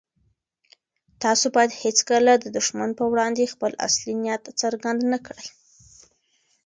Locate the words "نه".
5.11-5.19